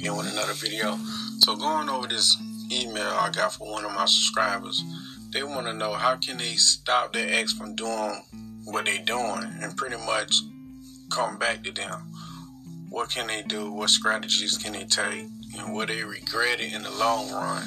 [0.00, 0.98] again with another video.
[1.40, 2.36] So going over this
[2.72, 4.82] email I got from one of my subscribers,
[5.30, 8.22] they want to know how can they stop their ex from doing
[8.64, 10.34] what they're doing and pretty much
[11.10, 12.00] come back to them.
[12.88, 13.70] What can they do?
[13.70, 15.26] What strategies can they take?
[15.58, 17.62] And what they regret it in the long run.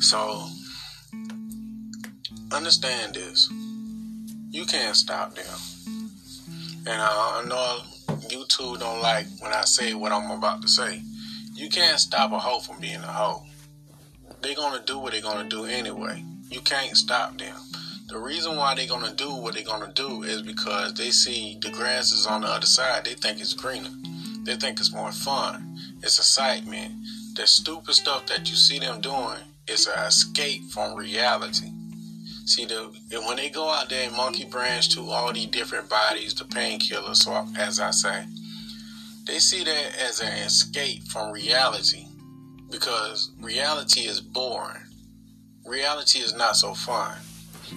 [0.00, 0.46] So
[2.50, 3.50] understand this.
[4.50, 5.58] You can't stop them.
[6.86, 7.80] And I know
[8.28, 11.02] YouTube don't like when I say what I'm about to say.
[11.56, 13.42] You can't stop a hoe from being a hoe.
[14.42, 16.22] They're gonna do what they're gonna do anyway.
[16.50, 17.56] You can't stop them.
[18.08, 21.70] The reason why they're gonna do what they're gonna do is because they see the
[21.70, 23.06] grass is on the other side.
[23.06, 23.88] They think it's greener.
[24.44, 25.78] They think it's more fun.
[26.02, 26.92] It's excitement.
[27.36, 31.70] The stupid stuff that you see them doing is an escape from reality.
[32.44, 32.92] See the
[33.26, 37.16] when they go out there and monkey branch to all these different bodies, the painkillers,
[37.16, 38.26] so as I say,
[39.26, 42.06] they see that as an escape from reality
[42.70, 44.82] because reality is boring.
[45.64, 47.16] Reality is not so fun.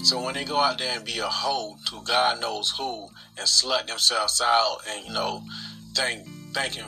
[0.03, 3.47] So when they go out there and be a hoe to God knows who and
[3.47, 5.43] slut themselves out and you know
[5.95, 6.85] think thinking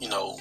[0.00, 0.36] you know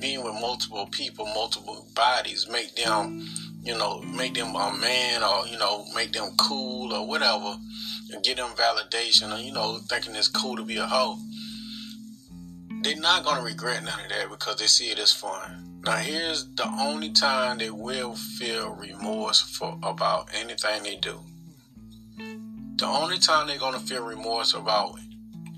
[0.00, 3.26] being with multiple people, multiple bodies make them
[3.64, 7.56] you know, make them a man or, you know, make them cool or whatever
[8.12, 11.16] and get them validation or, you know, thinking it's cool to be a hoe.
[12.84, 15.80] They're not going to regret none of that because they see it as fun.
[15.86, 21.18] Now, here's the only time they will feel remorse for about anything they do.
[22.76, 24.98] The only time they're going to feel remorse about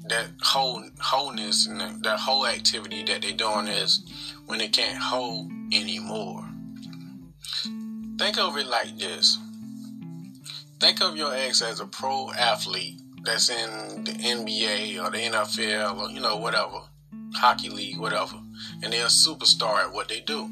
[0.09, 4.05] that whole wholeness and that whole activity that they're doing is
[4.47, 6.49] when they can't hold anymore.
[8.19, 9.37] Think of it like this.
[10.79, 15.99] Think of your ex as a pro athlete that's in the NBA or the NFL
[15.99, 16.83] or, you know, whatever,
[17.35, 18.37] hockey league, whatever,
[18.83, 20.51] and they're a superstar at what they do.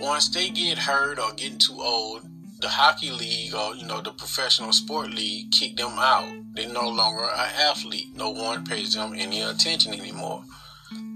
[0.00, 2.22] Once they get hurt or getting too old,
[2.60, 6.28] the hockey league or, you know, the professional sport league kick them out.
[6.54, 8.14] They're no longer an athlete.
[8.14, 10.42] No one pays them any attention anymore.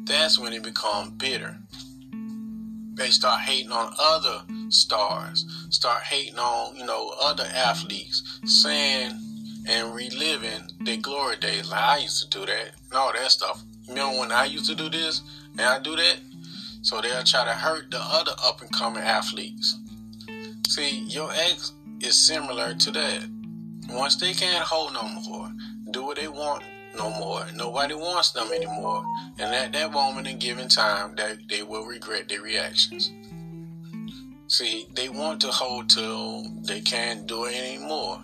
[0.05, 1.57] That's when they become bitter.
[2.95, 9.13] They start hating on other stars, start hating on, you know, other athletes, saying
[9.67, 11.71] and reliving their glory days.
[11.71, 13.63] Like I used to do that and all that stuff.
[13.83, 15.23] You remember when I used to do this
[15.53, 16.21] and I do that?
[16.83, 19.79] So they'll try to hurt the other up and coming athletes.
[20.69, 23.29] See, your ex is similar to that.
[23.91, 25.51] Once they can't hold no more,
[25.91, 26.63] do what they want
[26.97, 27.45] no more.
[27.55, 29.05] Nobody wants them anymore.
[29.39, 33.11] And at that moment and given time, that they will regret their reactions.
[34.49, 38.21] See, they want to hold till they can't do it anymore.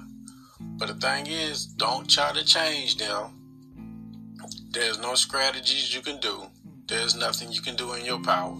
[0.78, 3.30] But the thing is, don't try to change them.
[4.70, 6.46] There's no strategies you can do.
[6.86, 8.54] There's nothing you can do in your power.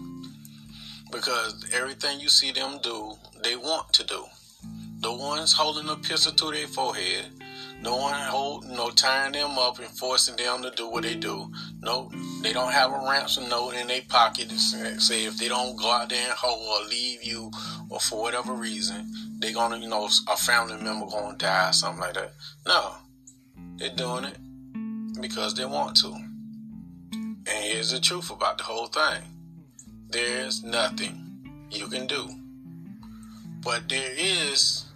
[1.13, 3.13] Because everything you see them do,
[3.43, 4.25] they want to do.
[5.01, 7.36] The ones holding a pistol to their forehead,
[7.87, 11.49] no one hold, no tying them up and forcing them to do what they do.
[11.83, 12.11] No,
[12.43, 15.89] they don't have a ransom note in their pocket to say if they don't go
[15.89, 17.49] out there and hold or leave you
[17.89, 19.07] or for whatever reason,
[19.39, 22.33] they're gonna, you know, a family member gonna die or something like that.
[22.67, 22.97] No,
[23.77, 26.09] they're doing it because they want to.
[26.13, 29.23] And here's the truth about the whole thing:
[30.09, 32.29] there's nothing you can do,
[33.63, 34.87] but there is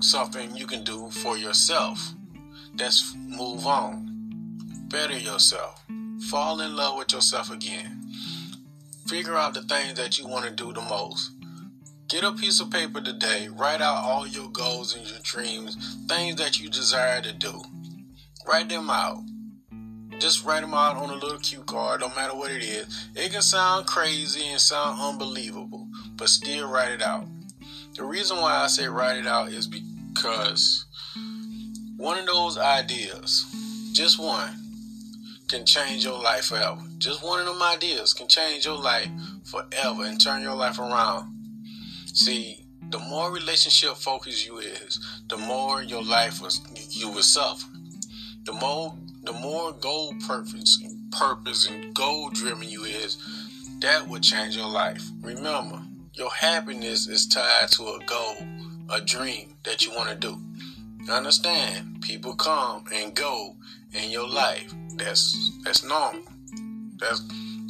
[0.00, 2.14] something you can do for yourself.
[2.74, 4.56] That's move on,
[4.88, 5.84] better yourself,
[6.30, 8.02] fall in love with yourself again.
[9.06, 11.32] Figure out the things that you want to do the most.
[12.08, 15.76] Get a piece of paper today, write out all your goals and your dreams,
[16.08, 17.62] things that you desire to do.
[18.46, 19.18] Write them out.
[20.18, 23.08] Just write them out on a little cue card, no matter what it is.
[23.14, 27.26] It can sound crazy and sound unbelievable, but still write it out.
[27.94, 30.86] The reason why I say write it out is because
[32.02, 33.46] one of those ideas,
[33.92, 34.58] just one,
[35.48, 36.82] can change your life forever.
[36.98, 39.06] Just one of them ideas can change your life
[39.44, 41.32] forever and turn your life around.
[42.12, 44.98] See, the more relationship focused you is,
[45.28, 46.60] the more your life was
[46.90, 47.68] you will suffer.
[48.46, 50.82] The more the more goal purpose
[51.12, 53.16] purpose and goal driven you is,
[53.78, 55.08] that will change your life.
[55.20, 55.80] Remember,
[56.14, 58.38] your happiness is tied to a goal,
[58.90, 60.42] a dream that you want to do.
[61.08, 61.91] Understand?
[62.02, 63.56] People come and go
[63.92, 64.72] in your life.
[64.96, 66.22] That's that's normal.
[66.96, 67.22] That's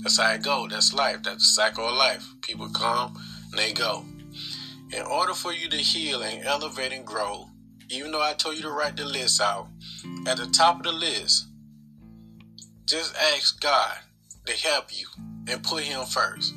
[0.03, 0.67] that's how it go.
[0.69, 1.23] That's life.
[1.23, 2.27] That's the cycle of life.
[2.41, 3.17] People come
[3.51, 4.05] and they go.
[4.93, 7.49] In order for you to heal and elevate and grow,
[7.89, 9.69] even though I told you to write the list out,
[10.27, 11.47] at the top of the list,
[12.87, 13.97] just ask God
[14.47, 15.07] to help you
[15.49, 16.55] and put Him first.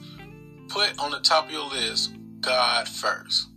[0.69, 2.11] Put on the top of your list
[2.41, 3.47] God first.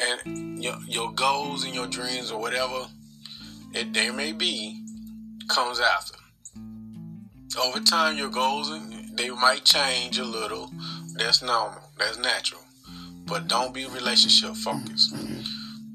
[0.00, 2.86] And your, your goals and your dreams or whatever
[3.72, 4.84] it they may be
[5.48, 6.14] comes after.
[7.62, 8.70] Over time, your goals
[9.14, 10.70] they might change a little.
[11.14, 11.80] That's normal.
[11.98, 12.60] That's natural.
[13.26, 15.14] But don't be relationship focused.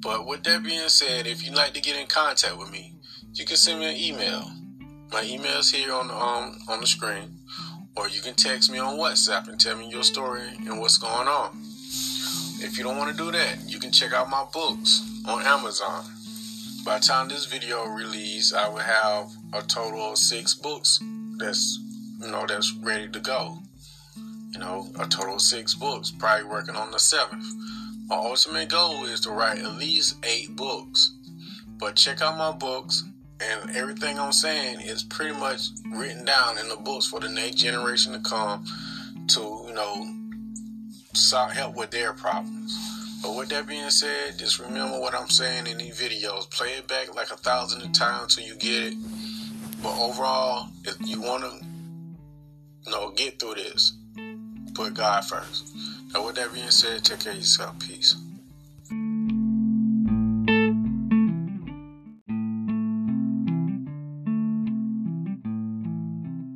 [0.02, 2.96] But with that being said, if you'd like to get in contact with me,
[3.34, 4.52] you can send me an email.
[5.12, 7.40] My email is here on the, um, on the screen,
[7.96, 11.28] or you can text me on WhatsApp and tell me your story and what's going
[11.28, 11.58] on.
[12.60, 16.04] If you don't want to do that, you can check out my books on Amazon.
[16.86, 21.00] By the time this video release, I will have a total of six books
[21.38, 21.80] that's
[22.20, 23.60] you know that's ready to go.
[24.52, 26.12] You know, a total of six books.
[26.12, 27.46] Probably working on the seventh.
[28.08, 31.16] My ultimate goal is to write at least eight books.
[31.78, 33.06] But check out my books,
[33.40, 37.56] and everything I'm saying is pretty much written down in the books for the next
[37.56, 38.66] generation to come
[39.30, 40.06] to, you know,
[41.54, 42.93] help with their problems.
[43.24, 46.52] But with that being said, just remember what I'm saying in these videos.
[46.52, 48.98] Play it back like a thousand times till you get it.
[49.82, 51.66] But overall, if you want to,
[52.86, 53.94] you know, get through this,
[54.76, 55.74] put God first.
[56.14, 57.80] Now, with that being said, take care of yourself.
[57.80, 58.14] Peace.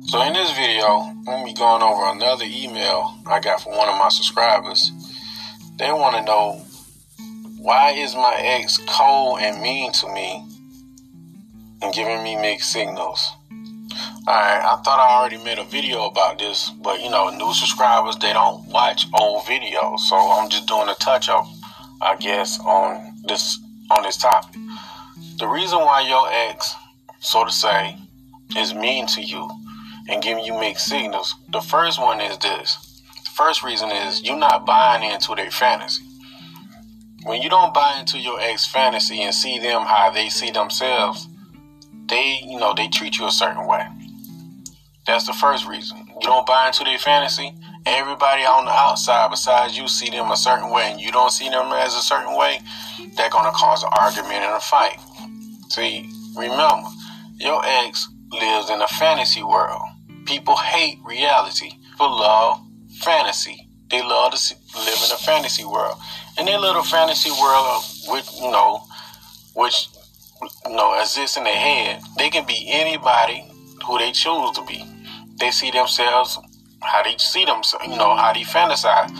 [0.06, 3.76] So in this video, I'm going to be going over another email I got from
[3.76, 4.92] one of my subscribers.
[5.78, 6.64] They want to know
[7.58, 10.44] why is my ex cold and mean to me
[11.80, 13.32] and giving me mixed signals?
[14.26, 18.16] Alright, I thought I already made a video about this, but you know, new subscribers
[18.16, 21.46] they don't watch old videos, so I'm just doing a touch up,
[22.02, 23.60] I guess, on this
[23.92, 24.60] on this topic.
[25.38, 26.74] The reason why your ex,
[27.20, 27.96] so to say,
[28.56, 29.48] is mean to you
[30.08, 32.87] and giving you mixed signals, the first one is this.
[33.38, 36.02] First reason is you're not buying into their fantasy.
[37.22, 41.28] When you don't buy into your ex fantasy and see them how they see themselves,
[42.08, 43.86] they, you know, they treat you a certain way.
[45.06, 45.98] That's the first reason.
[46.20, 47.52] You don't buy into their fantasy.
[47.86, 51.48] Everybody on the outside besides you see them a certain way and you don't see
[51.48, 52.58] them as a certain way,
[53.16, 54.98] they're gonna cause an argument and a fight.
[55.68, 56.88] See, remember,
[57.36, 59.82] your ex lives in a fantasy world.
[60.26, 61.70] People hate reality.
[61.92, 62.67] People love
[63.02, 63.68] fantasy.
[63.90, 65.96] They love to live in a fantasy world.
[66.38, 68.82] In their little fantasy world, with you know,
[69.54, 69.88] which
[70.66, 73.44] you know exists in their head, they can be anybody
[73.86, 74.84] who they choose to be.
[75.38, 76.38] They see themselves
[76.80, 79.10] how they see themselves, you know, how they fantasize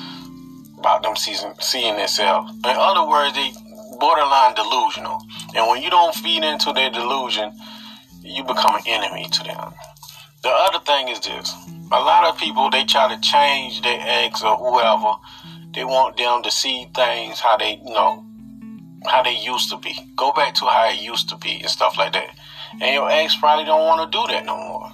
[0.79, 2.53] about them seeing, seeing themselves.
[2.53, 3.51] In other words, they
[3.99, 5.19] borderline delusional.
[5.55, 7.53] And when you don't feed into their delusion,
[8.23, 9.75] you become an enemy to them.
[10.43, 11.55] The other thing is this.
[11.90, 15.14] A lot of people they try to change their ex or whoever.
[15.75, 18.25] They want them to see things how they you know
[19.06, 19.94] how they used to be.
[20.17, 22.31] Go back to how it used to be and stuff like that.
[22.81, 24.93] And your ex probably don't want to do that no more.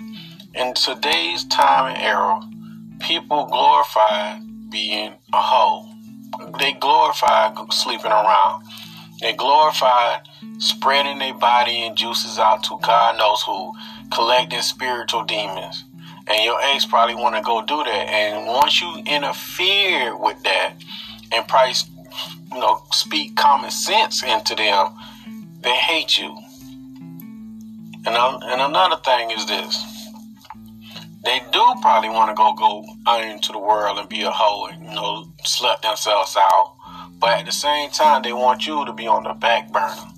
[0.55, 2.41] In today's time and era,
[3.01, 4.39] people glorify
[4.71, 5.89] being a hoe.
[6.59, 8.65] They glorify sleeping around.
[9.21, 10.19] They glorify
[10.59, 13.73] spreading their body and juices out to God knows who
[14.13, 15.85] collecting spiritual demons.
[16.27, 18.09] And your ex probably want to go do that.
[18.09, 20.75] And once you interfere with that
[21.33, 21.75] and probably,
[22.53, 24.95] you know, speak common sense into them,
[25.61, 26.37] they hate you.
[28.07, 29.83] And, uh, and another thing is this.
[31.25, 34.67] They do probably want to go go out into the world and be a hoe
[34.67, 36.75] and, you know, slut themselves out.
[37.19, 40.13] But at the same time, they want you to be on the back burner.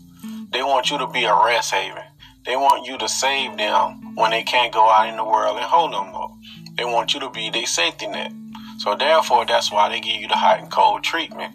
[0.53, 2.03] They want you to be a rest haven.
[2.45, 5.65] They want you to save them when they can't go out in the world and
[5.65, 6.35] hold no more.
[6.77, 8.33] They want you to be their safety net.
[8.79, 11.55] So therefore, that's why they give you the hot and cold treatment.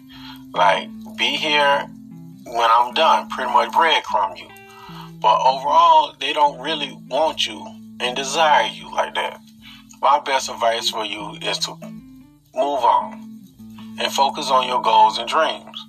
[0.54, 1.86] Like, be here
[2.46, 4.48] when I'm done, pretty much breadcrumb you.
[5.20, 7.64] But overall, they don't really want you
[8.00, 9.40] and desire you like that.
[10.00, 11.76] My best advice for you is to
[12.54, 13.40] move on
[14.00, 15.86] and focus on your goals and dreams.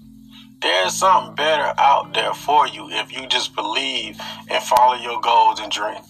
[0.62, 4.18] There's something better out there for you if you just believe
[4.50, 6.08] and follow your goals and dreams.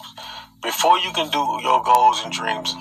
[0.64, 2.74] Before you can do your goals and dreams,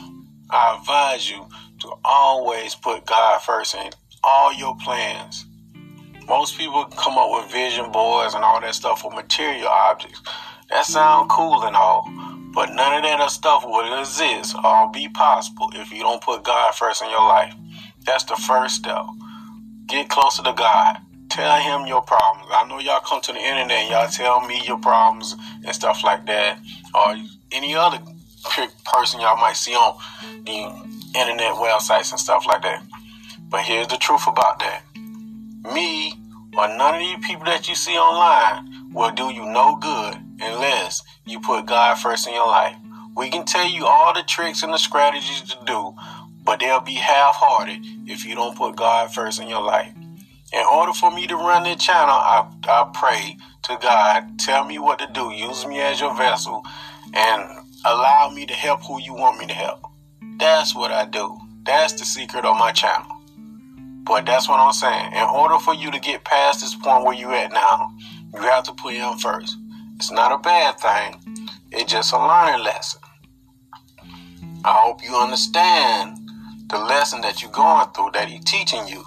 [0.51, 1.49] I advise you
[1.81, 3.91] to always put God first in
[4.23, 5.47] all your plans.
[6.29, 10.23] Most people come up with vision boards and all that stuff for material objects.
[10.71, 12.09] That sounds cool and all,
[12.55, 16.77] but none of that stuff will exist or be possible if you don't put God
[16.77, 17.53] first in your life.
[18.07, 19.05] That's the first step.
[19.87, 20.99] Get closer to God.
[21.33, 22.51] Tell him your problems.
[22.53, 25.35] I know y'all come to the internet and y'all tell me your problems
[25.65, 26.59] and stuff like that,
[26.95, 27.17] or
[27.51, 27.99] any other
[28.85, 29.97] person y'all might see on
[30.45, 32.83] the internet websites and stuff like that.
[33.49, 34.83] But here's the truth about that.
[35.73, 36.13] Me
[36.55, 41.03] or none of these people that you see online will do you no good unless
[41.25, 42.77] you put God first in your life.
[43.17, 45.95] We can tell you all the tricks and the strategies to do,
[46.45, 49.95] but they'll be half hearted if you don't put God first in your life.
[50.53, 54.79] In order for me to run this channel, I, I pray to God, tell me
[54.79, 56.63] what to do, use me as your vessel,
[57.15, 57.43] and
[57.85, 59.81] allow me to help who you want me to help.
[60.39, 61.39] That's what I do.
[61.63, 63.17] That's the secret of my channel.
[64.05, 65.13] But that's what I'm saying.
[65.13, 67.93] In order for you to get past this point where you at now,
[68.35, 69.57] you have to put him first.
[69.97, 71.49] It's not a bad thing.
[71.71, 73.01] It's just a learning lesson.
[74.65, 76.19] I hope you understand
[76.69, 79.05] the lesson that you're going through that he's teaching you.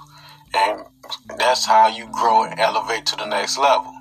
[0.56, 0.84] And
[1.38, 3.94] that's how you grow and elevate to the next level.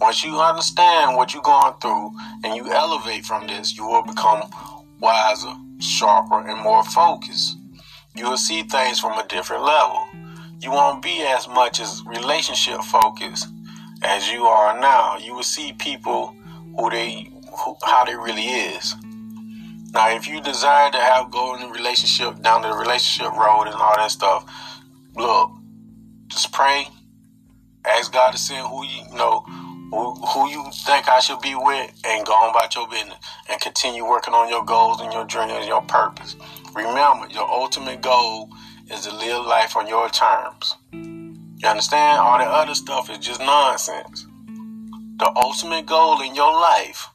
[0.00, 2.12] Once you understand what you're going through
[2.44, 4.48] and you elevate from this, you will become
[5.00, 7.56] wiser, sharper, and more focused.
[8.14, 10.06] You will see things from a different level.
[10.60, 13.48] You won't be as much as relationship focused
[14.02, 15.18] as you are now.
[15.18, 16.34] You will see people
[16.76, 17.30] who they
[17.64, 18.94] who, how they really is.
[19.92, 23.74] Now, if you desire to have go in a relationship down the relationship road and
[23.74, 24.44] all that stuff,
[25.16, 25.50] look,
[26.28, 26.88] just pray,
[27.84, 29.44] ask God to send who you, know
[29.90, 33.16] who, who you think I should be with, and go on about your business
[33.48, 36.36] and continue working on your goals and your dreams and your purpose.
[36.74, 38.50] Remember, your ultimate goal
[38.90, 40.76] is to live life on your terms.
[40.92, 42.20] You understand?
[42.20, 44.26] All the other stuff is just nonsense.
[45.18, 47.08] The ultimate goal in your life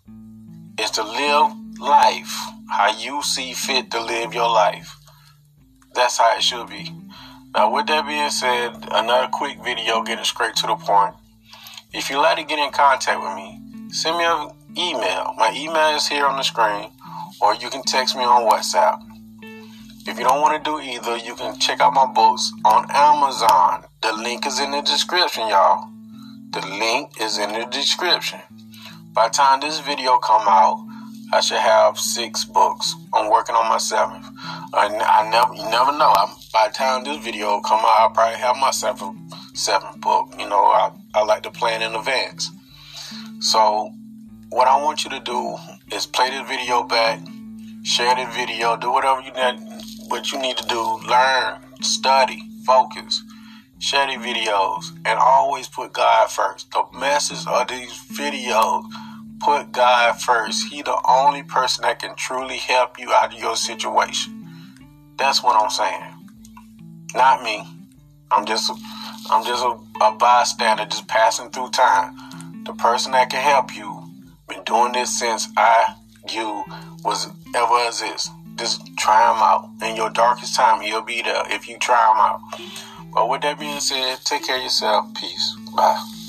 [0.79, 2.36] is to live life
[2.70, 4.98] how you see fit to live your life.
[5.93, 6.91] That's how it should be.
[7.55, 11.13] Now, with that being said, another quick video getting straight to the point.
[11.93, 15.36] If you'd like to get in contact with me, send me an email.
[15.38, 16.89] My email is here on the screen,
[17.39, 18.98] or you can text me on WhatsApp.
[20.07, 23.86] If you don't want to do either, you can check out my books on Amazon.
[24.01, 25.88] The link is in the description, y'all.
[26.50, 28.39] The link is in the description.
[29.13, 30.83] By the time this video come out,
[31.31, 32.95] I should have six books.
[33.13, 34.25] I'm working on my seventh.
[34.74, 36.12] I, I never, you never know.
[36.18, 39.18] I'm, by the time this video come out, I'll probably have my seventh,
[39.56, 40.34] seventh book.
[40.39, 42.50] You know, I, I like to plan in advance.
[43.39, 43.92] So,
[44.50, 45.58] what I want you to do
[45.92, 47.20] is play this video back,
[47.84, 50.82] share the video, do whatever you need, what you need to do.
[51.08, 53.24] Learn, study, focus,
[53.77, 56.72] share the videos, and always put God first.
[56.72, 58.86] The message of these videos
[59.39, 60.70] put God first.
[60.72, 64.33] He the only person that can truly help you out of your situation.
[65.24, 66.03] That's what I'm saying.
[67.15, 67.63] Not me.
[68.30, 68.70] I'm just
[69.32, 72.13] I'm just a, a bystander just passing through time.
[72.65, 74.03] The person that can help you
[74.50, 75.96] been doing this since I
[76.30, 76.65] you
[77.06, 78.32] was ever exist.
[78.58, 79.70] Just try him out.
[79.89, 82.42] In your darkest time, he'll be there if you try him out.
[83.13, 85.06] But with that being said, take care of yourself.
[85.15, 85.56] Peace.
[85.74, 86.23] Bye.